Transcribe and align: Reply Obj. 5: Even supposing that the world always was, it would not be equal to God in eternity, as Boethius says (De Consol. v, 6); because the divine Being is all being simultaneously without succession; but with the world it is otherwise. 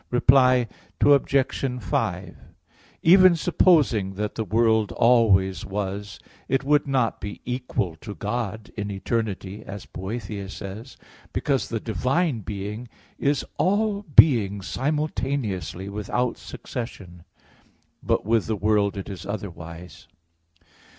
Reply 0.09 0.67
Obj. 0.99 1.35
5: 1.79 2.35
Even 3.03 3.35
supposing 3.35 4.15
that 4.15 4.33
the 4.33 4.43
world 4.43 4.91
always 4.93 5.63
was, 5.63 6.19
it 6.47 6.63
would 6.63 6.87
not 6.87 7.21
be 7.21 7.39
equal 7.45 7.95
to 7.97 8.15
God 8.15 8.71
in 8.75 8.89
eternity, 8.89 9.63
as 9.63 9.85
Boethius 9.85 10.55
says 10.55 10.73
(De 10.73 10.75
Consol. 10.75 10.81
v, 10.81 10.83
6); 10.85 10.97
because 11.33 11.69
the 11.69 11.79
divine 11.79 12.39
Being 12.39 12.87
is 13.19 13.45
all 13.59 14.01
being 14.15 14.63
simultaneously 14.63 15.87
without 15.87 16.35
succession; 16.35 17.23
but 18.01 18.25
with 18.25 18.47
the 18.47 18.55
world 18.55 18.97
it 18.97 19.07
is 19.07 19.27
otherwise. 19.27 20.07